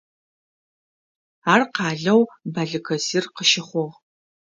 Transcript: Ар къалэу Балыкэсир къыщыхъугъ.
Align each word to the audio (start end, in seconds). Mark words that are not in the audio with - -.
Ар 1.53 1.61
къалэу 1.73 2.21
Балыкэсир 2.53 3.25
къыщыхъугъ. 3.35 3.93